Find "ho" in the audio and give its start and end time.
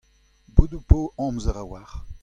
0.75-0.79